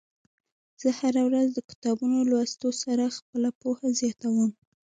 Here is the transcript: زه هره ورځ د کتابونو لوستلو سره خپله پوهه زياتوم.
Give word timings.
زه 0.81 0.89
هره 0.99 1.21
ورځ 1.29 1.47
د 1.53 1.59
کتابونو 1.69 2.17
لوستلو 2.29 2.71
سره 2.83 3.15
خپله 3.17 3.49
پوهه 3.61 3.87
زياتوم. 3.99 4.51